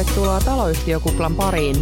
[0.00, 1.76] Tervetuloa taloyhtiökuplan pariin.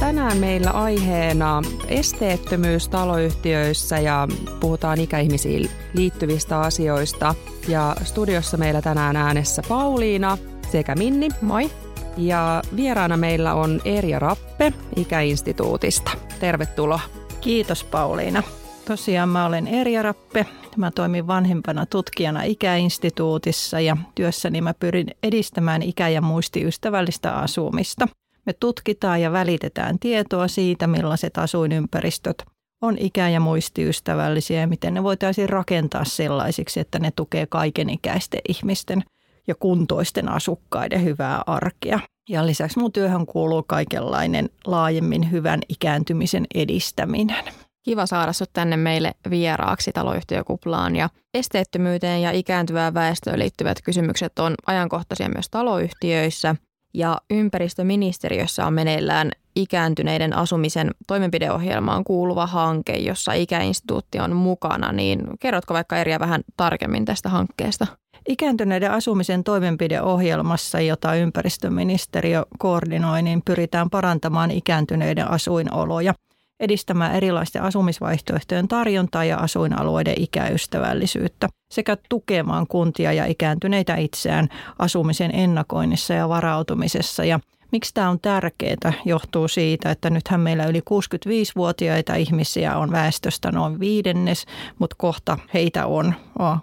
[0.00, 4.28] Tänään meillä aiheena esteettömyys taloyhtiöissä ja
[4.60, 7.34] puhutaan ikäihmisiin liittyvistä asioista.
[7.68, 10.38] Ja studiossa meillä tänään äänessä Pauliina
[10.72, 11.28] sekä Minni.
[11.40, 11.70] Moi.
[12.16, 16.10] Ja vieraana meillä on Erja Rappe Ikäinstituutista.
[16.40, 17.00] Tervetuloa.
[17.40, 18.42] Kiitos Pauliina.
[18.84, 20.46] Tosiaan mä olen Erja Rappe.
[20.76, 28.08] Mä toimin vanhempana tutkijana Ikäinstituutissa ja työssäni mä pyrin edistämään ikä- ja muistiystävällistä asumista.
[28.46, 32.44] Me tutkitaan ja välitetään tietoa siitä, millaiset asuinympäristöt
[32.82, 39.04] on ikä- ja muistiystävällisiä ja miten ne voitaisiin rakentaa sellaisiksi, että ne tukee kaikenikäisten ihmisten
[39.46, 42.00] ja kuntoisten asukkaiden hyvää arkea.
[42.28, 47.44] Ja lisäksi mun työhön kuuluu kaikenlainen laajemmin hyvän ikääntymisen edistäminen.
[47.86, 50.96] Kiva saada sinut tänne meille vieraaksi taloyhtiökuplaan.
[50.96, 56.56] Ja esteettömyyteen ja ikääntyvään väestöön liittyvät kysymykset on ajankohtaisia myös taloyhtiöissä.
[56.94, 64.92] Ja ympäristöministeriössä on meneillään ikääntyneiden asumisen toimenpideohjelmaan kuuluva hanke, jossa ikäinstituutti on mukana.
[64.92, 67.86] Niin kerrotko vaikka Eriä vähän tarkemmin tästä hankkeesta?
[68.28, 76.14] Ikääntyneiden asumisen toimenpideohjelmassa, jota ympäristöministeriö koordinoi, niin pyritään parantamaan ikääntyneiden asuinoloja–
[76.60, 84.48] edistämään erilaisten asumisvaihtoehtojen tarjontaa ja asuinalueiden ikäystävällisyyttä sekä tukemaan kuntia ja ikääntyneitä itseään
[84.78, 87.24] asumisen ennakoinnissa ja varautumisessa.
[87.24, 87.40] Ja
[87.72, 93.80] Miksi tämä on tärkeää, johtuu siitä, että nythän meillä yli 65-vuotiaita ihmisiä on väestöstä noin
[93.80, 94.46] viidennes,
[94.78, 96.14] mutta kohta heitä on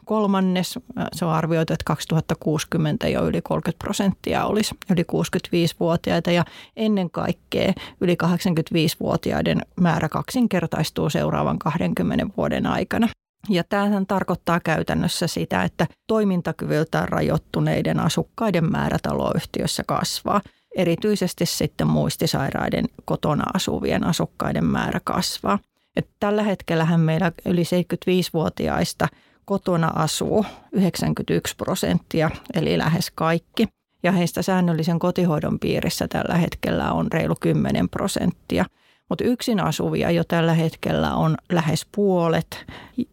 [0.06, 0.80] kolmannes.
[1.14, 7.74] Se on arvioitu, että 2060 jo yli 30 prosenttia olisi yli 65-vuotiaita ja ennen kaikkea
[8.02, 13.10] yli 85-vuotiaiden määrä kaksinkertaistuu seuraavan 20 vuoden aikana.
[13.50, 20.42] Ja tämähän tarkoittaa käytännössä sitä, että toimintakyvyltään rajoittuneiden asukkaiden määrä taloyhtiössä kasvaa–
[20.76, 25.60] erityisesti sitten muistisairaiden kotona asuvien asukkaiden määrä kasvaa.
[25.96, 29.08] Et tällä hetkellähän meillä yli 75-vuotiaista
[29.46, 33.68] kotona asuu 91 prosenttia, eli lähes kaikki.
[34.04, 38.66] Ja heistä säännöllisen kotihoidon piirissä tällä hetkellä on reilu 10 prosenttia.
[39.10, 42.66] Mutta yksin asuvia jo tällä hetkellä on lähes puolet.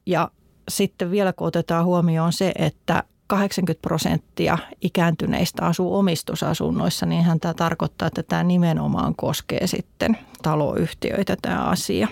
[0.07, 0.31] Ja
[0.69, 7.55] sitten vielä kun otetaan huomioon se, että 80 prosenttia ikääntyneistä asuu omistusasunnoissa, niin hän tämä
[7.55, 12.09] tarkoittaa, että tämä nimenomaan koskee sitten taloyhtiöitä tämä asia.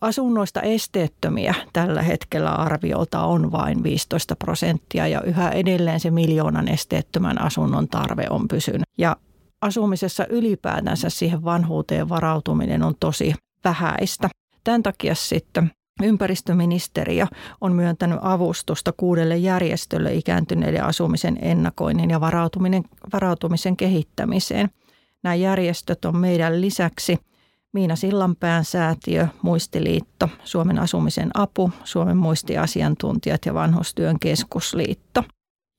[0.00, 7.40] Asunnoista esteettömiä tällä hetkellä arviolta on vain 15 prosenttia ja yhä edelleen se miljoonan esteettömän
[7.40, 8.82] asunnon tarve on pysynyt.
[8.98, 9.16] Ja
[9.62, 14.28] asumisessa ylipäätänsä siihen vanhuuteen varautuminen on tosi vähäistä.
[14.64, 15.70] Tämän takia sitten
[16.04, 17.26] Ympäristöministeriö
[17.60, 24.70] on myöntänyt avustusta kuudelle järjestölle ikääntyneiden asumisen ennakoinnin ja varautuminen, varautumisen kehittämiseen.
[25.22, 27.18] Nämä järjestöt on meidän lisäksi
[27.72, 35.24] Miina Sillanpään säätiö, Muistiliitto, Suomen asumisen apu, Suomen muistiasiantuntijat ja Vanhustyön keskusliitto.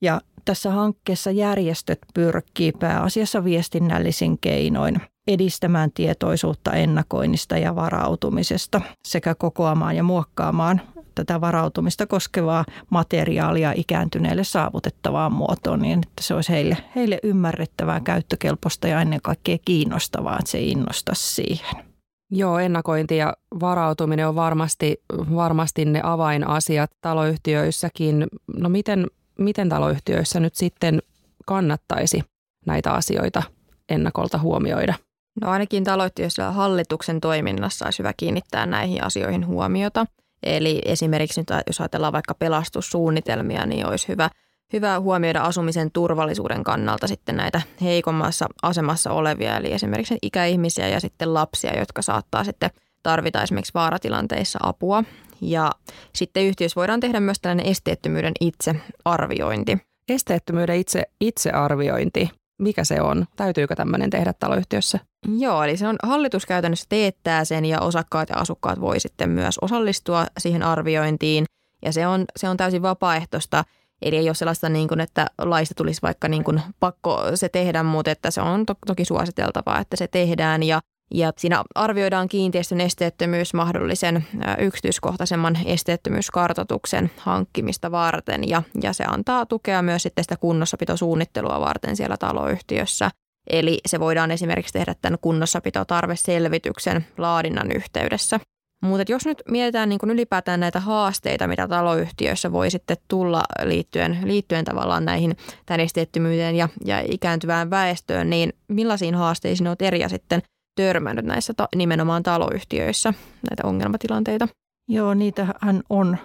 [0.02, 9.96] Ja tässä hankkeessa järjestöt pyrkii pääasiassa viestinnällisin keinoin edistämään tietoisuutta ennakoinnista ja varautumisesta sekä kokoamaan
[9.96, 10.80] ja muokkaamaan
[11.14, 18.88] tätä varautumista koskevaa materiaalia ikääntyneille saavutettavaan muotoon niin, että se olisi heille, heille ymmärrettävää, käyttökelpoista
[18.88, 21.84] ja ennen kaikkea kiinnostavaa, että se innostaisi siihen.
[22.30, 25.02] Joo, ennakointi ja varautuminen on varmasti,
[25.34, 28.26] varmasti ne avainasiat taloyhtiöissäkin.
[28.56, 29.06] No miten,
[29.38, 31.02] miten taloyhtiöissä nyt sitten
[31.46, 32.22] kannattaisi
[32.66, 33.42] näitä asioita
[33.88, 34.94] ennakolta huomioida?
[35.40, 40.06] No ainakin taloyhtiössä hallituksen toiminnassa olisi hyvä kiinnittää näihin asioihin huomiota.
[40.42, 44.30] Eli esimerkiksi nyt, jos ajatellaan vaikka pelastussuunnitelmia, niin olisi hyvä,
[44.72, 51.34] hyvä huomioida asumisen turvallisuuden kannalta sitten näitä heikommassa asemassa olevia, eli esimerkiksi ikäihmisiä ja sitten
[51.34, 52.70] lapsia, jotka saattaa sitten
[53.02, 55.04] tarvita esimerkiksi vaaratilanteissa apua.
[55.40, 55.70] Ja
[56.14, 59.78] sitten yhtiössä voidaan tehdä myös tällainen esteettömyyden itsearviointi.
[60.08, 63.26] Esteettömyyden itse, itsearviointi mikä se on?
[63.36, 64.98] Täytyykö tämmöinen tehdä taloyhtiössä?
[65.38, 69.58] Joo, eli se on hallitus käytännössä teettää sen ja osakkaat ja asukkaat voi sitten myös
[69.58, 71.44] osallistua siihen arviointiin.
[71.84, 73.64] Ja se on, se on täysin vapaaehtoista,
[74.02, 77.82] eli ei ole sellaista, niin kuin, että laista tulisi vaikka niin kuin pakko se tehdä,
[77.82, 80.62] mutta että se on to- toki suositeltavaa, että se tehdään.
[80.62, 80.80] Ja
[81.14, 84.26] ja siinä arvioidaan kiinteistön esteettömyys mahdollisen
[84.58, 92.16] yksityiskohtaisemman esteettömyyskartoituksen hankkimista varten ja, ja se antaa tukea myös sitten sitä kunnossapitosuunnittelua varten siellä
[92.16, 93.10] taloyhtiössä.
[93.50, 98.40] Eli se voidaan esimerkiksi tehdä tämän kunnossapitotarveselvityksen laadinnan yhteydessä.
[98.82, 104.64] Mutta jos nyt mietitään niin ylipäätään näitä haasteita, mitä taloyhtiöissä voi sitten tulla liittyen, liittyen
[104.64, 105.36] tavallaan näihin
[105.66, 110.42] tämän esteettömyyteen ja, ja ikääntyvään väestöön, niin millaisiin haasteisiin olet eri sitten
[110.74, 113.14] törmännyt näissä ta- nimenomaan taloyhtiöissä,
[113.50, 114.48] näitä ongelmatilanteita?
[114.88, 116.18] Joo, niitähän on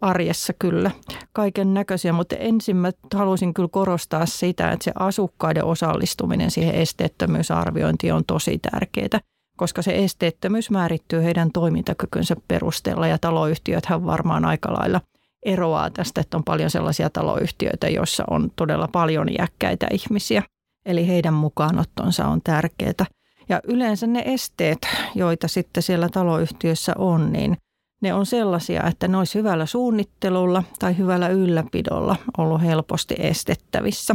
[0.00, 0.90] arjessa kyllä
[1.32, 8.14] kaiken näköisiä, mutta ensin mä haluaisin kyllä korostaa sitä, että se asukkaiden osallistuminen siihen esteettömyysarviointiin
[8.14, 9.20] on tosi tärkeää,
[9.56, 15.00] koska se esteettömyys määrittyy heidän toimintakykynsä perusteella ja taloyhtiöthän varmaan aika lailla
[15.46, 20.42] eroaa tästä, että on paljon sellaisia taloyhtiöitä, joissa on todella paljon iäkkäitä ihmisiä.
[20.86, 23.06] Eli heidän mukaanottonsa on tärkeää.
[23.48, 24.78] Ja yleensä ne esteet,
[25.14, 27.56] joita sitten siellä taloyhtiössä on, niin
[28.02, 34.14] ne on sellaisia, että ne olisi hyvällä suunnittelulla tai hyvällä ylläpidolla ollut helposti estettävissä.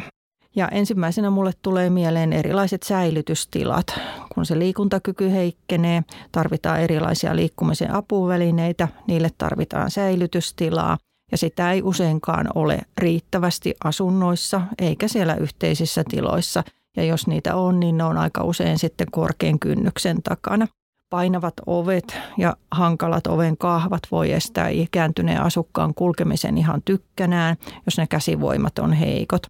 [0.56, 4.00] Ja ensimmäisenä mulle tulee mieleen erilaiset säilytystilat.
[4.33, 10.98] Kun se liikuntakyky heikkenee, tarvitaan erilaisia liikkumisen apuvälineitä, niille tarvitaan säilytystilaa.
[11.31, 16.63] Ja sitä ei useinkaan ole riittävästi asunnoissa eikä siellä yhteisissä tiloissa.
[16.97, 20.67] Ja jos niitä on, niin ne on aika usein sitten korkean kynnyksen takana.
[21.09, 28.07] Painavat ovet ja hankalat oven kahvat voi estää ikääntyneen asukkaan kulkemisen ihan tykkänään, jos ne
[28.07, 29.41] käsivoimat on heikot.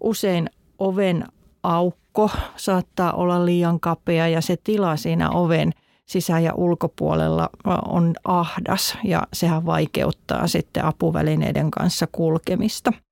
[0.00, 1.24] Usein oven
[1.62, 5.72] aukko saattaa olla liian kapea ja se tila siinä oven
[6.06, 7.50] sisä- ja ulkopuolella
[7.88, 12.92] on ahdas ja sehän vaikeuttaa sitten apuvälineiden kanssa kulkemista–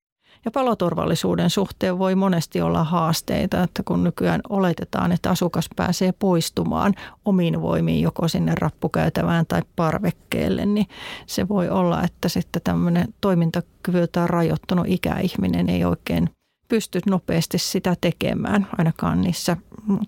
[0.46, 6.94] ja paloturvallisuuden suhteen voi monesti olla haasteita, että kun nykyään oletetaan, että asukas pääsee poistumaan
[7.24, 10.86] omin voimiin joko sinne rappukäytävään tai parvekkeelle, niin
[11.26, 16.30] se voi olla, että sitten tämmöinen toimintakyvyltään rajoittunut ikäihminen ei oikein
[16.68, 19.56] pysty nopeasti sitä tekemään, ainakaan niissä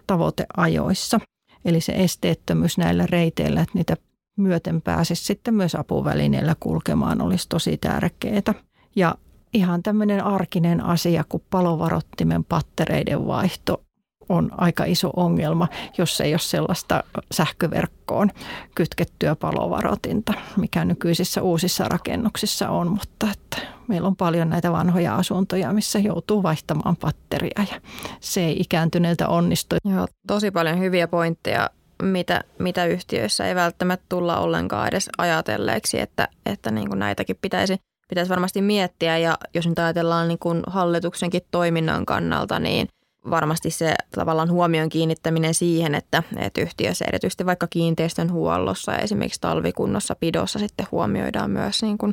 [0.07, 1.21] tavoiteajoissa.
[1.65, 3.97] Eli se esteettömyys näillä reiteillä, että niitä
[4.37, 8.55] myöten pääsisi sitten myös apuvälineillä kulkemaan, olisi tosi tärkeää.
[8.97, 9.15] Ja
[9.53, 13.83] ihan tämmöinen arkinen asia kuin palovarottimen pattereiden vaihto
[14.29, 15.69] on aika iso ongelma,
[15.99, 18.31] jos ei ole sellaista sähköverkkoon
[18.75, 25.73] kytkettyä palovarotinta, mikä nykyisissä uusissa rakennuksissa on, mutta että meillä on paljon näitä vanhoja asuntoja,
[25.73, 27.81] missä joutuu vaihtamaan patteria ja
[28.21, 29.77] se ei ikääntyneiltä onnistu.
[29.85, 31.71] Joo, tosi paljon hyviä pointteja,
[32.03, 37.77] mitä, mitä yhtiöissä ei välttämättä tulla ollenkaan edes ajatelleeksi, että, että niin kuin näitäkin pitäisi
[38.09, 42.89] pitäisi varmasti miettiä ja jos nyt ajatellaan niin kuin hallituksenkin toiminnan kannalta, niin
[43.31, 49.41] varmasti se tavallaan huomion kiinnittäminen siihen, että, että yhtiössä erityisesti vaikka kiinteistön huollossa ja esimerkiksi
[49.41, 52.13] talvikunnossa pidossa sitten huomioidaan myös niin kuin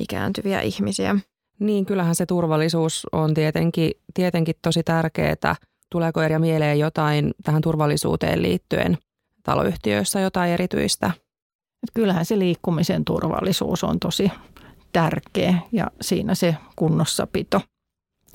[0.00, 1.16] ikääntyviä ihmisiä.
[1.58, 5.56] Niin, kyllähän se turvallisuus on tietenkin, tietenkin tosi tärkeää.
[5.90, 8.98] Tuleeko eri mieleen jotain tähän turvallisuuteen liittyen
[9.42, 11.10] taloyhtiöissä, jotain erityistä?
[11.94, 14.30] Kyllähän se liikkumisen turvallisuus on tosi
[14.92, 17.60] tärkeä ja siinä se kunnossapito.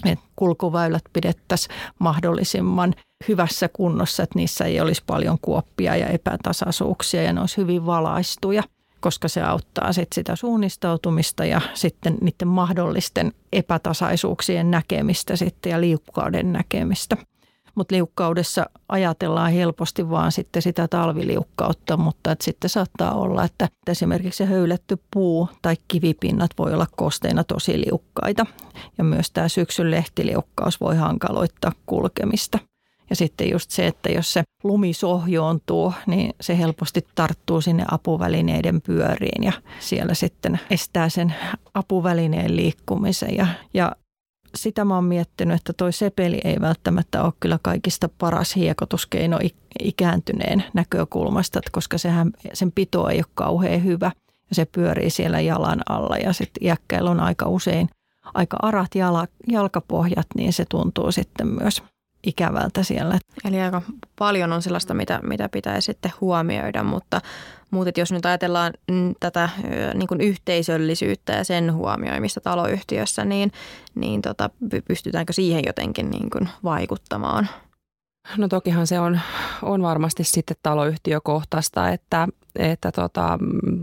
[0.06, 2.94] Että kulkuväylät pidettäisiin mahdollisimman
[3.28, 8.63] hyvässä kunnossa, että niissä ei olisi paljon kuoppia ja epätasaisuuksia ja ne olisi hyvin valaistuja,
[9.00, 16.54] koska se auttaa sit sitä suunnistautumista ja sitten niiden mahdollisten epätasaisuuksien näkemistä sitten ja liukkauden
[16.54, 17.18] näkemistä–
[17.75, 24.38] mutta liukkaudessa ajatellaan helposti vaan sitten sitä talviliukkautta, mutta että sitten saattaa olla, että esimerkiksi
[24.38, 28.45] se höyletty puu tai kivipinnat voi olla kosteina tosi liukkaita.
[28.97, 32.59] Ja myös tämä syksyn lehtiliukkaus voi hankaloittaa kulkemista.
[33.09, 38.81] Ja sitten just se, että jos se lumi sohjoontuu, niin se helposti tarttuu sinne apuvälineiden
[38.81, 41.35] pyöriin ja siellä sitten estää sen
[41.73, 43.35] apuvälineen liikkumisen.
[43.35, 43.95] Ja, ja
[44.57, 49.40] sitä mä oon miettinyt, että toi sepeli ei välttämättä ole kyllä kaikista paras hiekotuskeino
[49.83, 54.12] ikääntyneen näkökulmasta, koska sehän, sen pito ei ole kauhean hyvä
[54.50, 57.90] ja se pyörii siellä jalan alla ja sitten iäkkäillä on aika usein
[58.33, 61.83] aika arat jala, jalkapohjat, niin se tuntuu sitten myös
[62.24, 63.19] ikävältä siellä.
[63.45, 63.81] Eli aika
[64.19, 67.21] paljon on sellaista, mitä, mitä pitää sitten huomioida, mutta,
[67.76, 68.74] mutta jos nyt ajatellaan
[69.20, 69.50] tätä
[69.94, 73.52] niin kuin yhteisöllisyyttä ja sen huomioimista taloyhtiössä, niin,
[73.96, 74.50] niin tota,
[74.88, 77.50] pystytäänkö siihen jotenkin niin kuin vaikuttamaan?
[78.38, 79.20] No tokihan se on,
[79.62, 83.40] on varmasti sitten taloyhtiökohtaista, että, että tota,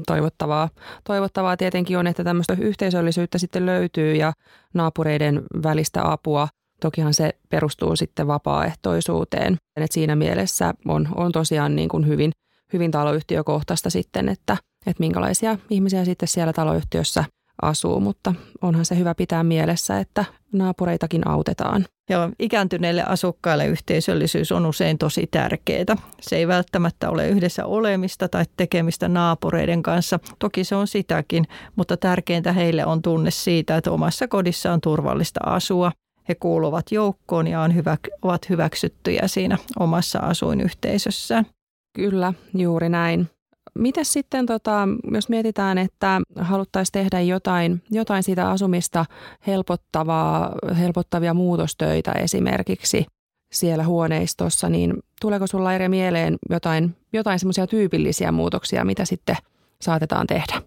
[0.07, 0.69] toivottavaa,
[1.05, 4.33] toivottavaa tietenkin on, että tämmöistä yhteisöllisyyttä sitten löytyy ja
[4.75, 6.49] naapureiden välistä apua–
[6.83, 9.57] Tokihan se perustuu sitten vapaaehtoisuuteen.
[9.77, 12.33] Et siinä mielessä on, on tosiaan niin kuin hyvin,
[12.73, 17.25] hyvin taloyhtiökohtaista sitten, että, että minkälaisia ihmisiä sitten siellä taloyhtiössä
[17.63, 21.87] asuu, mutta onhan se hyvä pitää mielessä, että naapureitakin autetaan.
[22.11, 25.97] Ja ikääntyneille asukkaille yhteisöllisyys on usein tosi tärkeää.
[26.21, 30.19] Se ei välttämättä ole yhdessä olemista tai tekemistä naapureiden kanssa.
[30.39, 31.45] Toki se on sitäkin,
[31.77, 35.93] mutta tärkeintä heille on tunne siitä, että omassa kodissa on turvallista asua.
[36.29, 41.47] He kuuluvat joukkoon ja on hyvä, ovat hyväksyttyjä siinä omassa asuinyhteisössään.
[41.93, 43.29] Kyllä, juuri näin.
[43.75, 49.05] Miten sitten, tota, jos mietitään, että haluttaisiin tehdä jotain, jotain siitä asumista
[49.47, 53.07] helpottavaa, helpottavia muutostöitä esimerkiksi
[53.53, 59.37] siellä huoneistossa, niin tuleeko sulla eri mieleen jotain, jotain semmoisia tyypillisiä muutoksia, mitä sitten
[59.83, 60.63] saatetaan tehdä?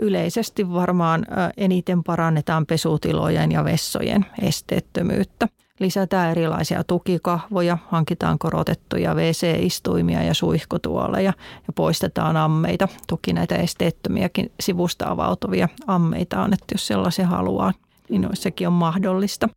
[0.00, 5.48] Yleisesti varmaan eniten parannetaan pesutilojen ja vessojen esteettömyyttä.
[5.80, 11.32] Lisätään erilaisia tukikahvoja, hankitaan korotettuja WC-istuimia ja suihkutuoleja
[11.66, 12.88] ja poistetaan ammeita.
[13.08, 17.72] Toki näitä esteettömiäkin sivusta avautuvia ammeita on, että jos sellaisia haluaa,
[18.08, 19.48] niin sekin on mahdollista.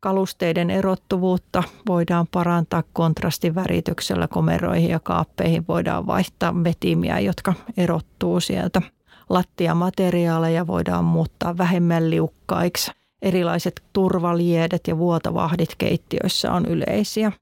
[0.00, 5.64] Kalusteiden erottuvuutta voidaan parantaa kontrastivärityksellä komeroihin ja kaappeihin.
[5.68, 8.82] Voidaan vaihtaa vetimiä, jotka erottuu sieltä.
[9.28, 17.32] Lattiamateriaaleja voidaan muuttaa vähemmän liukkaiksi Erilaiset turvaliedet ja vuotovahdit keittiöissä on yleisiä.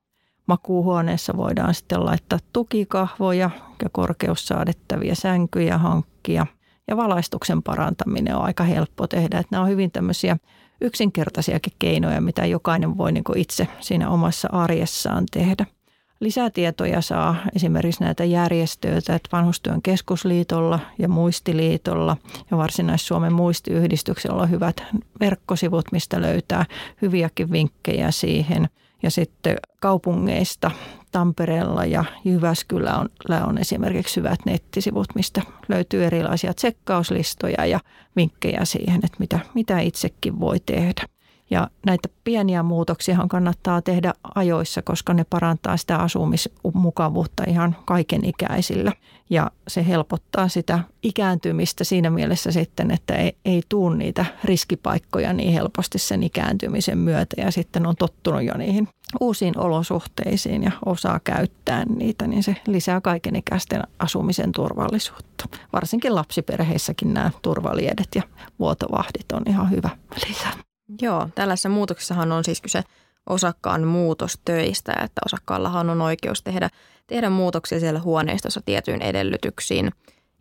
[0.46, 3.50] Makuuhuoneessa voidaan sitten laittaa tukikahvoja
[3.82, 6.46] ja korkeussaadettavia sänkyjä hankkia.
[6.88, 9.38] Ja valaistuksen parantaminen on aika helppo tehdä.
[9.38, 10.36] Että nämä on hyvin tämmöisiä
[10.80, 15.66] yksinkertaisiakin keinoja, mitä jokainen voi niin itse siinä omassa arjessaan tehdä.
[16.20, 22.16] Lisätietoja saa esimerkiksi näitä järjestöitä, että Vanhustyön keskusliitolla ja Muistiliitolla
[22.50, 24.82] ja Varsinais-Suomen muistiyhdistyksellä on hyvät
[25.20, 26.64] verkkosivut, mistä löytää
[27.02, 28.68] hyviäkin vinkkejä siihen.
[29.02, 30.70] Ja sitten kaupungeista
[31.12, 37.80] Tampereella ja Jyväskylällä on esimerkiksi hyvät nettisivut, mistä löytyy erilaisia tsekkauslistoja ja
[38.16, 41.15] vinkkejä siihen, että mitä, mitä itsekin voi tehdä.
[41.50, 48.92] Ja näitä pieniä muutoksia kannattaa tehdä ajoissa, koska ne parantaa sitä asumismukavuutta ihan kaiken ikäisillä.
[49.30, 55.52] Ja se helpottaa sitä ikääntymistä siinä mielessä sitten, että ei, ei tuu niitä riskipaikkoja niin
[55.52, 57.36] helposti sen ikääntymisen myötä.
[57.42, 58.88] Ja sitten on tottunut jo niihin
[59.20, 65.48] uusiin olosuhteisiin ja osaa käyttää niitä, niin se lisää kaikenikäisten asumisen turvallisuutta.
[65.72, 68.22] Varsinkin lapsiperheissäkin nämä turvaliedet ja
[68.58, 69.90] vuotovahdit on ihan hyvä
[70.28, 70.52] lisää.
[71.02, 72.82] Joo, tällaisessa muutoksessahan on siis kyse
[73.26, 76.70] osakkaan muutostöistä, että osakkaallahan on oikeus tehdä,
[77.06, 79.90] tehdä muutoksia siellä huoneistossa tietyin edellytyksiin.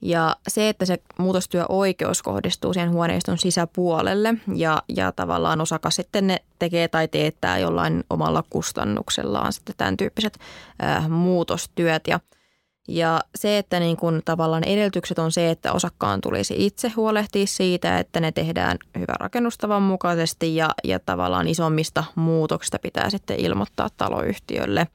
[0.01, 6.37] Ja se, että se muutostyöoikeus kohdistuu siihen huoneiston sisäpuolelle ja, ja tavallaan osakas sitten ne
[6.59, 10.39] tekee tai teettää jollain omalla kustannuksellaan sitten tämän tyyppiset
[10.83, 12.07] äh, muutostyöt.
[12.07, 12.19] Ja
[12.87, 17.99] ja se, että niin kun tavallaan edellytykset on se, että osakkaan tulisi itse huolehtia siitä,
[17.99, 24.87] että ne tehdään hyvän rakennustavan mukaisesti ja, ja tavallaan isommista muutoksista pitää sitten ilmoittaa taloyhtiölle.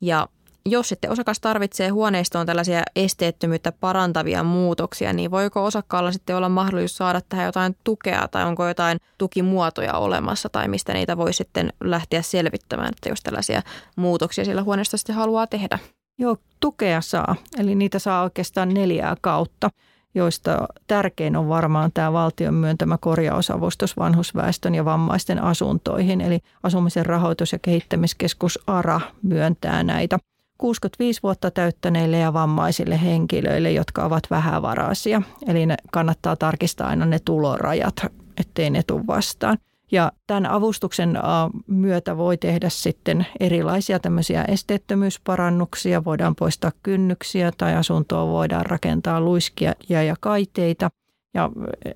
[0.00, 0.28] Ja
[0.66, 6.96] jos sitten osakas tarvitsee huoneistoon tällaisia esteettömyyttä parantavia muutoksia, niin voiko osakkaalla sitten olla mahdollisuus
[6.96, 12.22] saada tähän jotain tukea tai onko jotain tukimuotoja olemassa tai mistä niitä voi sitten lähteä
[12.22, 13.62] selvittämään, että jos tällaisia
[13.96, 15.78] muutoksia sillä huoneistossa sitten haluaa tehdä?
[16.20, 17.36] Joo, tukea saa.
[17.58, 19.70] Eli niitä saa oikeastaan neljää kautta,
[20.14, 26.20] joista tärkein on varmaan tämä valtion myöntämä korjausavustus vanhusväestön ja vammaisten asuntoihin.
[26.20, 30.18] Eli Asumisen rahoitus- ja kehittämiskeskus ARA myöntää näitä
[30.58, 35.22] 65 vuotta täyttäneille ja vammaisille henkilöille, jotka ovat vähävaraisia.
[35.46, 38.06] Eli ne kannattaa tarkistaa aina ne tulorajat,
[38.40, 39.58] ettei ne tule vastaan.
[39.92, 41.18] Ja tämän avustuksen
[41.66, 49.72] myötä voi tehdä sitten erilaisia tämmöisiä esteettömyysparannuksia, voidaan poistaa kynnyksiä tai asuntoa voidaan rakentaa luiskia
[49.88, 50.90] ja kaiteita.
[51.34, 51.50] Ja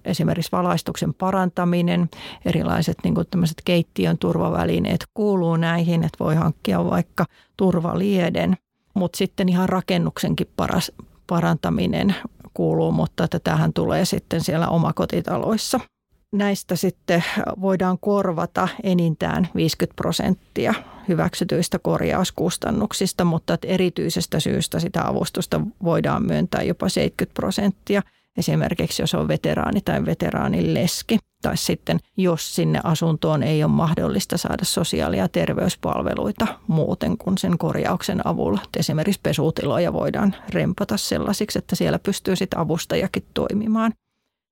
[0.04, 2.08] esimerkiksi valaistuksen parantaminen,
[2.44, 7.24] erilaiset niin kuin tämmöiset keittiön turvavälineet kuuluu näihin, että voi hankkia vaikka
[7.56, 8.56] turvalieden.
[8.94, 10.92] Mutta sitten ihan rakennuksenkin paras,
[11.26, 12.14] parantaminen
[12.54, 15.80] kuuluu, mutta tähän tulee sitten siellä omakotitaloissa–
[16.34, 17.24] näistä sitten
[17.60, 20.74] voidaan korvata enintään 50 prosenttia
[21.08, 28.02] hyväksytyistä korjauskustannuksista, mutta erityisestä syystä sitä avustusta voidaan myöntää jopa 70 prosenttia.
[28.36, 34.38] Esimerkiksi jos on veteraani tai veteraanin leski, tai sitten jos sinne asuntoon ei ole mahdollista
[34.38, 38.60] saada sosiaali- ja terveyspalveluita muuten kuin sen korjauksen avulla.
[38.76, 43.92] Esimerkiksi pesutiloja voidaan rempata sellaisiksi, että siellä pystyy sitten avustajakin toimimaan.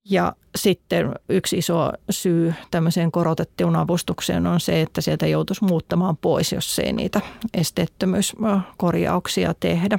[0.05, 6.53] Ja sitten yksi iso syy tämmöiseen korotettuun avustukseen on se, että sieltä joutuisi muuttamaan pois,
[6.53, 7.21] jos ei niitä
[7.55, 9.99] esteettömyyskorjauksia tehdä.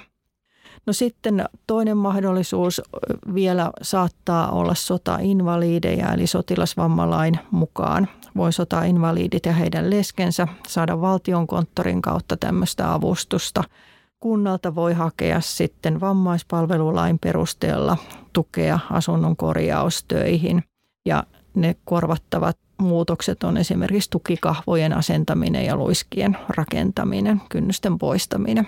[0.85, 2.81] No sitten toinen mahdollisuus
[3.33, 12.37] vielä saattaa olla sotainvaliideja, eli sotilasvammalain mukaan voi sotainvalidit ja heidän leskensä saada valtionkonttorin kautta
[12.37, 13.63] tämmöistä avustusta.
[14.23, 17.97] Kunnalta voi hakea sitten vammaispalvelulain perusteella
[18.33, 20.63] tukea asunnon korjaustöihin
[21.05, 21.23] ja
[21.55, 28.67] ne korvattavat muutokset on esimerkiksi tukikahvojen asentaminen ja luiskien rakentaminen, kynnysten poistaminen.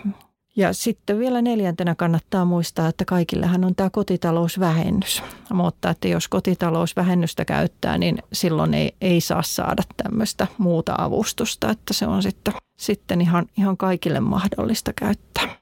[0.58, 5.24] Ja sitten vielä neljäntenä kannattaa muistaa, että kaikillehan on tämä kotitalousvähennys.
[5.54, 11.70] Mutta että jos kotitalousvähennystä käyttää, niin silloin ei, ei saa saada tämmöistä muuta avustusta.
[11.70, 15.56] Että se on sitten, sitten ihan, ihan kaikille mahdollista käyttää.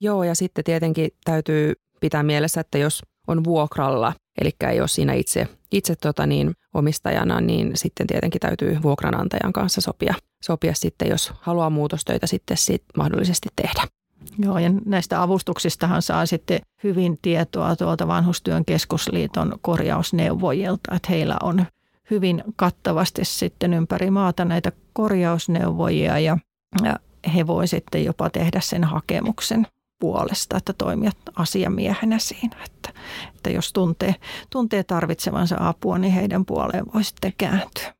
[0.00, 5.12] Joo, ja sitten tietenkin täytyy pitää mielessä, että jos on vuokralla, eli ei ole siinä
[5.12, 10.14] itse, itse tota niin, omistajana, niin sitten tietenkin täytyy vuokranantajan kanssa sopia,
[10.44, 13.97] sopia sitten, jos haluaa muutostöitä sitten sit mahdollisesti tehdä.
[14.38, 21.66] Joo, ja näistä avustuksistahan saa sitten hyvin tietoa tuolta Vanhustyön keskusliiton korjausneuvojilta, että heillä on
[22.10, 26.38] hyvin kattavasti sitten ympäri maata näitä korjausneuvojia ja,
[26.82, 26.96] ja
[27.34, 29.66] he voi sitten jopa tehdä sen hakemuksen
[29.98, 32.56] puolesta, että toimia asiamiehenä siinä.
[32.64, 33.00] Että,
[33.36, 34.14] että jos tuntee,
[34.50, 37.94] tuntee tarvitsevansa apua, niin heidän puoleen voi sitten kääntyä.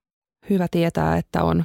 [0.51, 1.65] Hyvä tietää, että on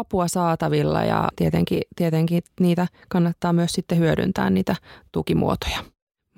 [0.00, 4.76] apua saatavilla ja tietenkin, tietenkin niitä kannattaa myös sitten hyödyntää niitä
[5.12, 5.78] tukimuotoja.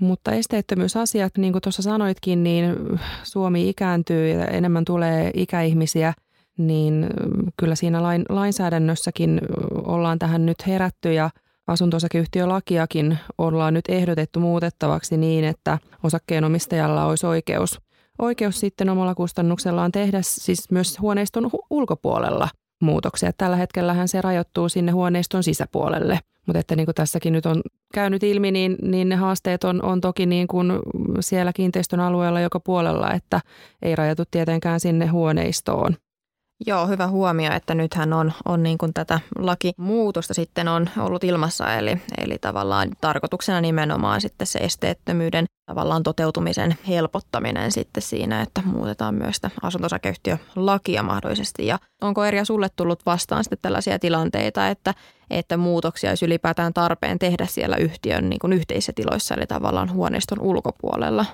[0.00, 2.76] Mutta esteettömyysasiat, niin kuin tuossa sanoitkin, niin
[3.22, 6.14] Suomi ikääntyy ja enemmän tulee ikäihmisiä,
[6.58, 7.06] niin
[7.56, 9.40] kyllä siinä lain, lainsäädännössäkin
[9.74, 11.30] ollaan tähän nyt herätty ja
[11.66, 17.80] asunto-osakeyhtiölakiakin ollaan nyt ehdotettu muutettavaksi niin, että osakkeenomistajalla olisi oikeus,
[18.18, 22.48] oikeus sitten omalla kustannuksellaan tehdä siis myös huoneiston ulkopuolella–
[22.80, 23.32] muutoksia.
[23.32, 26.18] Tällä hetkellähän se rajoittuu sinne huoneiston sisäpuolelle.
[26.46, 27.62] Mutta että niin kuin tässäkin nyt on
[27.94, 30.72] käynyt ilmi, niin, niin ne haasteet on, on toki niin kuin
[31.20, 33.40] siellä kiinteistön alueella joka puolella, että
[33.82, 35.96] ei rajatu tietenkään sinne huoneistoon.
[36.66, 41.74] Joo, hyvä huomio, että nythän on, on niin kuin tätä lakimuutosta sitten on ollut ilmassa,
[41.74, 49.14] eli, eli tavallaan tarkoituksena nimenomaan sitten se esteettömyyden tavallaan toteutumisen helpottaminen sitten siinä, että muutetaan
[49.14, 51.66] myös sitä asuntosakeyhtiölakia mahdollisesti.
[51.66, 54.94] Ja onko Erja sulle tullut vastaan sitten tällaisia tilanteita, että,
[55.30, 60.40] että muutoksia olisi ylipäätään tarpeen tehdä siellä yhtiön niin kuin yhteisissä tiloissa, eli tavallaan huoneiston
[60.40, 61.26] ulkopuolella?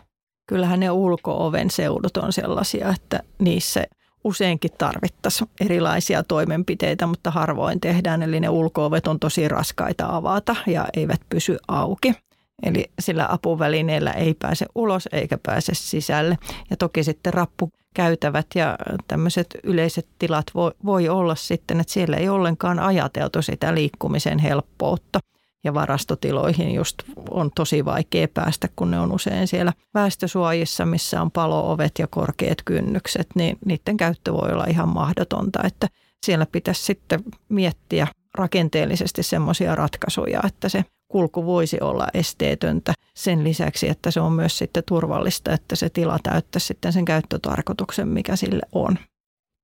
[0.48, 3.84] Kyllähän ne ulkooven seudut on sellaisia, että niissä–
[4.24, 8.22] useinkin tarvittaisiin erilaisia toimenpiteitä, mutta harvoin tehdään.
[8.22, 12.14] Eli ne ulkoovet on tosi raskaita avata ja eivät pysy auki.
[12.62, 16.38] Eli sillä apuvälineellä ei pääse ulos eikä pääse sisälle.
[16.70, 22.28] Ja toki sitten rappukäytävät ja tämmöiset yleiset tilat voi, voi olla sitten, että siellä ei
[22.28, 25.20] ollenkaan ajateltu sitä liikkumisen helppoutta
[25.64, 31.30] ja varastotiloihin just on tosi vaikea päästä, kun ne on usein siellä väestösuojissa, missä on
[31.30, 35.88] paloovet ja korkeat kynnykset, niin niiden käyttö voi olla ihan mahdotonta, että
[36.26, 43.88] siellä pitäisi sitten miettiä rakenteellisesti semmoisia ratkaisuja, että se kulku voisi olla esteetöntä sen lisäksi,
[43.88, 48.62] että se on myös sitten turvallista, että se tila täyttäisi sitten sen käyttötarkoituksen, mikä sille
[48.72, 48.98] on.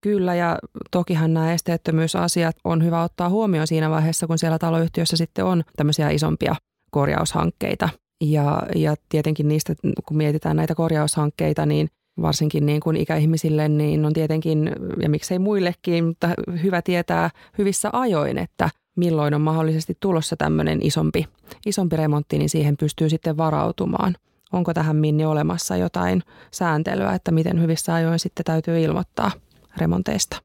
[0.01, 0.59] Kyllä ja
[0.91, 6.11] tokihan nämä esteettömyysasiat on hyvä ottaa huomioon siinä vaiheessa, kun siellä taloyhtiössä sitten on tämmöisiä
[6.11, 6.55] isompia
[6.91, 7.89] korjaushankkeita.
[8.25, 9.75] Ja, ja tietenkin niistä,
[10.07, 11.89] kun mietitään näitä korjaushankkeita, niin
[12.23, 14.71] varsinkin niin kuin ikäihmisille, niin on tietenkin,
[15.03, 16.31] ja miksei muillekin, mutta
[16.63, 21.27] hyvä tietää hyvissä ajoin, että milloin on mahdollisesti tulossa tämmöinen isompi,
[21.67, 24.15] isompi remontti, niin siihen pystyy sitten varautumaan.
[24.53, 29.31] Onko tähän Minni olemassa jotain sääntelyä, että miten hyvissä ajoin sitten täytyy ilmoittaa–
[29.81, 30.37] remonteista?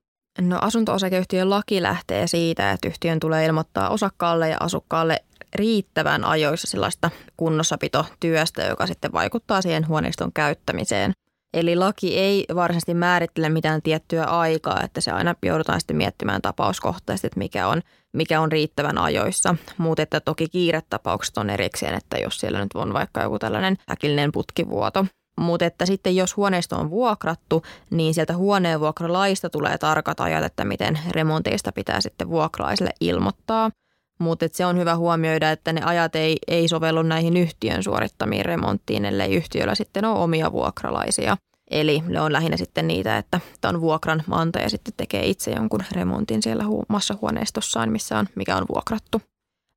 [0.41, 5.19] No asunto-osakeyhtiön laki lähtee siitä, että yhtiön tulee ilmoittaa osakkaalle ja asukkaalle
[5.55, 11.11] riittävän ajoissa sellaista kunnossapitotyöstä, joka sitten vaikuttaa siihen huoneiston käyttämiseen.
[11.53, 17.27] Eli laki ei varsinaisesti määrittele mitään tiettyä aikaa, että se aina joudutaan sitten miettimään tapauskohtaisesti,
[17.27, 17.81] että mikä on,
[18.13, 19.55] mikä on riittävän ajoissa.
[19.77, 24.31] Mutta että toki kiiretapaukset on erikseen, että jos siellä nyt on vaikka joku tällainen äkillinen
[24.31, 25.05] putkivuoto,
[25.39, 30.99] mutta että sitten jos huoneisto on vuokrattu, niin sieltä huoneenvuokralaista tulee tarkat ajat, että miten
[31.11, 33.71] remonteista pitää sitten vuokralaiselle ilmoittaa.
[34.19, 39.05] Mutta se on hyvä huomioida, että ne ajat ei, ei sovellu näihin yhtiön suorittamiin remonttiin,
[39.05, 41.37] ellei yhtiöllä sitten ole omia vuokralaisia.
[41.71, 44.23] Eli ne on lähinnä sitten niitä, että on vuokran
[44.61, 49.21] ja sitten tekee itse jonkun remontin siellä omassa huoneistossaan, missä on, mikä on vuokrattu.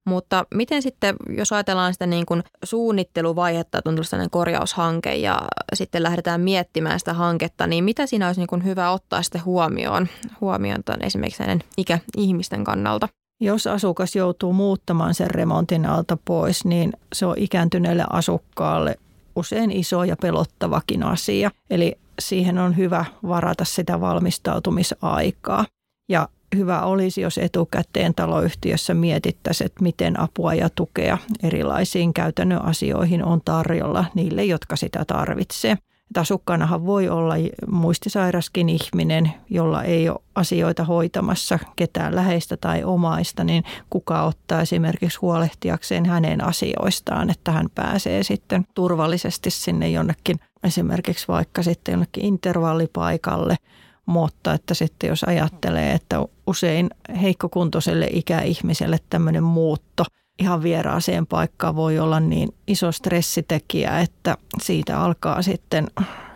[0.06, 5.38] Mutta miten sitten, jos ajatellaan sitä niin kuin suunnitteluvaihetta, tullut sellainen korjaushanke ja
[5.74, 10.08] sitten lähdetään miettimään sitä hanketta, niin mitä siinä olisi niin kuin hyvä ottaa sitten huomioon,
[10.40, 13.08] huomioon tämän esimerkiksi näiden ikäihmisten kannalta?
[13.40, 18.98] Jos asukas joutuu muuttamaan sen remontin alta pois, niin se on ikääntyneelle asukkaalle
[19.36, 21.50] usein iso ja pelottavakin asia.
[21.70, 25.64] Eli siihen on hyvä varata sitä valmistautumisaikaa.
[26.08, 33.24] Ja hyvä olisi, jos etukäteen taloyhtiössä mietittäisiin, että miten apua ja tukea erilaisiin käytännön asioihin
[33.24, 35.78] on tarjolla niille, jotka sitä tarvitsee.
[36.10, 37.34] Että asukkaanahan voi olla
[37.66, 45.18] muistisairaskin ihminen, jolla ei ole asioita hoitamassa ketään läheistä tai omaista, niin kuka ottaa esimerkiksi
[45.22, 53.56] huolehtiakseen hänen asioistaan, että hän pääsee sitten turvallisesti sinne jonnekin esimerkiksi vaikka sitten jonnekin intervallipaikalle–
[54.06, 56.16] mutta että sitten jos ajattelee, että
[56.46, 56.90] usein
[57.22, 60.04] heikkokuntoiselle ikäihmiselle tämmöinen muutto
[60.38, 65.86] ihan vieraaseen paikkaan voi olla niin iso stressitekijä, että siitä alkaa sitten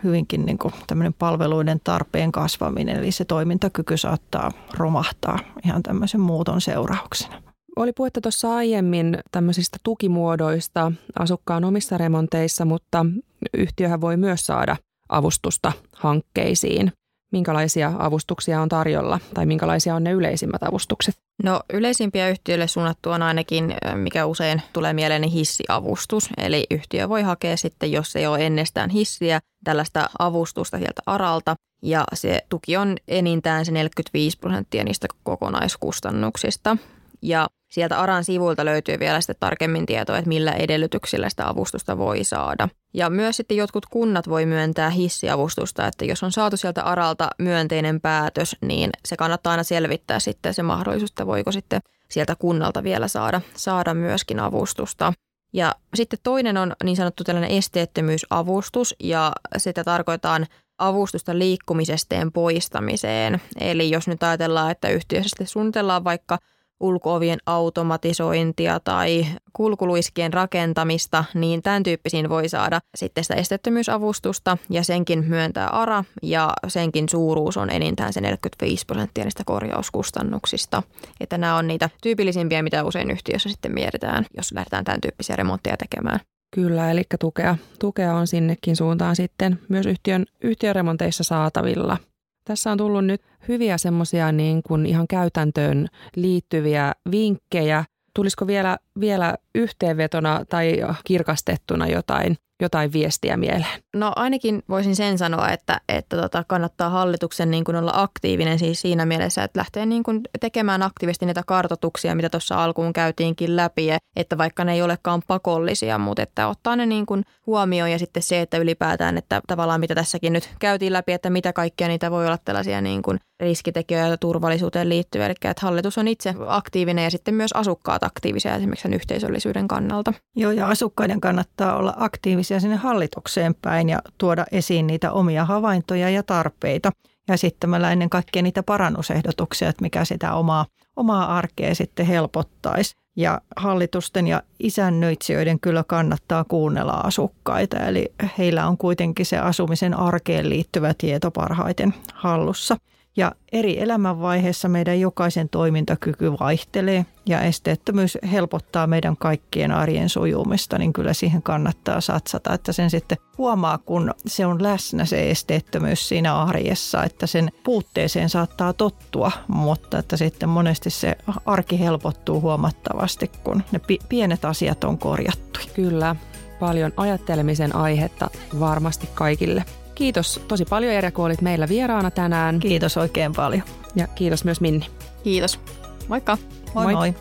[0.03, 6.61] hyvinkin niin kuin tämmöinen palveluiden tarpeen kasvaminen, eli se toimintakyky saattaa romahtaa ihan tämmöisen muuton
[6.61, 7.41] seurauksena.
[7.75, 13.05] Oli puhetta tuossa aiemmin tämmöisistä tukimuodoista asukkaan omissa remonteissa, mutta
[13.53, 14.75] yhtiöhän voi myös saada
[15.09, 16.91] avustusta hankkeisiin
[17.31, 21.15] minkälaisia avustuksia on tarjolla tai minkälaisia on ne yleisimmät avustukset?
[21.43, 26.29] No yleisimpiä yhtiöille suunnattu on ainakin, mikä usein tulee mieleen, niin hissiavustus.
[26.37, 31.55] Eli yhtiö voi hakea sitten, jos ei ole ennestään hissiä, tällaista avustusta sieltä aralta.
[31.81, 36.77] Ja se tuki on enintään se 45 prosenttia niistä kokonaiskustannuksista.
[37.21, 42.23] Ja sieltä ARAN sivuilta löytyy vielä sitten tarkemmin tietoa, että millä edellytyksillä sitä avustusta voi
[42.23, 42.69] saada.
[42.93, 48.01] Ja myös sitten jotkut kunnat voi myöntää hissiavustusta, että jos on saatu sieltä ARALta myönteinen
[48.01, 53.07] päätös, niin se kannattaa aina selvittää sitten se mahdollisuus, että voiko sitten sieltä kunnalta vielä
[53.07, 55.13] saada, saada myöskin avustusta.
[55.53, 63.41] Ja sitten toinen on niin sanottu tällainen esteettömyysavustus ja sitä tarkoitetaan avustusta liikkumisesteen poistamiseen.
[63.59, 66.37] Eli jos nyt ajatellaan, että yhtiössä suunnitellaan vaikka–
[66.81, 75.25] ulkoovien automatisointia tai kulkuluiskien rakentamista, niin tämän tyyppisiin voi saada sitten sitä esteettömyysavustusta ja senkin
[75.27, 80.83] myöntää ARA ja senkin suuruus on enintään se 45 prosenttia niistä korjauskustannuksista.
[81.19, 85.77] Että nämä on niitä tyypillisimpiä, mitä usein yhtiössä sitten mietitään, jos lähdetään tämän tyyppisiä remontteja
[85.77, 86.19] tekemään.
[86.55, 91.97] Kyllä, eli tukea, tukea on sinnekin suuntaan sitten myös yhtiön, yhtiön remonteissa saatavilla–
[92.45, 97.85] tässä on tullut nyt hyviä semmoisia niin kuin ihan käytäntöön liittyviä vinkkejä.
[98.15, 103.81] Tulisiko vielä, vielä yhteenvetona tai kirkastettuna jotain jotain viestiä mieleen?
[103.95, 108.81] No ainakin voisin sen sanoa, että, että tota, kannattaa hallituksen niin kuin olla aktiivinen siis
[108.81, 113.89] siinä mielessä, että lähtee niin kuin tekemään aktiivisesti niitä kartotuksia, mitä tuossa alkuun käytiinkin läpi,
[114.15, 118.23] että vaikka ne ei olekaan pakollisia, mutta että ottaa ne niin kuin huomioon ja sitten
[118.23, 122.25] se, että ylipäätään, että tavallaan mitä tässäkin nyt käytiin läpi, että mitä kaikkia niitä voi
[122.25, 125.25] olla tällaisia niin kuin riskitekijöitä turvallisuuteen liittyen.
[125.25, 130.13] Eli että hallitus on itse aktiivinen ja sitten myös asukkaat aktiivisia esimerkiksi sen yhteisöllisyyden kannalta.
[130.35, 136.09] Joo, ja asukkaiden kannattaa olla aktiivisia sinne hallitukseen päin ja tuoda esiin niitä omia havaintoja
[136.09, 136.91] ja tarpeita.
[137.27, 142.95] Ja esittämällä ennen kaikkea niitä parannusehdotuksia, että mikä sitä omaa, omaa arkea sitten helpottaisi.
[143.15, 150.49] Ja hallitusten ja isännöitsijöiden kyllä kannattaa kuunnella asukkaita, eli heillä on kuitenkin se asumisen arkeen
[150.49, 152.77] liittyvä tieto parhaiten hallussa.
[153.17, 160.93] Ja eri elämänvaiheessa meidän jokaisen toimintakyky vaihtelee ja esteettömyys helpottaa meidän kaikkien arjen sujumista, niin
[160.93, 166.35] kyllä siihen kannattaa satsata, että sen sitten huomaa, kun se on läsnä se esteettömyys siinä
[166.35, 173.63] arjessa, että sen puutteeseen saattaa tottua, mutta että sitten monesti se arki helpottuu huomattavasti, kun
[173.71, 175.59] ne pienet asiat on korjattu.
[175.73, 176.15] Kyllä,
[176.59, 179.65] paljon ajattelemisen aihetta varmasti kaikille.
[180.01, 182.59] Kiitos tosi paljon Erja, kun olit meillä vieraana tänään.
[182.59, 183.63] Kiitos oikein paljon.
[183.95, 184.87] Ja kiitos myös Minni.
[185.23, 185.59] Kiitos.
[186.07, 186.37] Moikka.
[186.73, 186.93] Moi moi.
[186.93, 187.13] moi.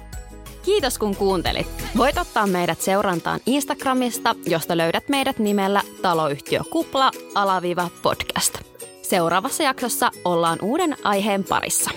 [0.62, 1.66] Kiitos kun kuuntelit.
[1.96, 8.58] Voit ottaa meidät seurantaan Instagramista, josta löydät meidät nimellä taloyhtiö Kupla alaviva podcast.
[9.02, 11.90] Seuraavassa jaksossa ollaan uuden aiheen parissa.